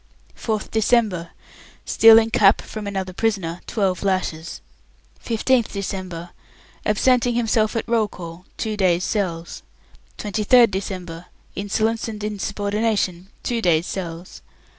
4th 0.35 0.71
December, 0.71 1.29
stealing 1.85 2.31
cap 2.31 2.59
from 2.63 2.87
another 2.87 3.13
prisoner, 3.13 3.61
12 3.67 4.01
lashes. 4.01 4.59
15th 5.23 5.73
December, 5.73 6.31
absenting 6.87 7.35
himself 7.35 7.75
at 7.75 7.87
roll 7.87 8.07
call, 8.07 8.45
two 8.57 8.75
days' 8.75 9.03
cells. 9.03 9.61
23rd 10.17 10.71
December, 10.71 11.25
insolence 11.55 12.07
and 12.07 12.23
insubordination, 12.23 13.27
two 13.43 13.61
days' 13.61 13.85
cells. 13.85 14.41